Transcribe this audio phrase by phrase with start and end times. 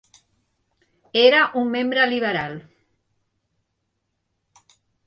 [1.25, 2.59] Era un membre liberal.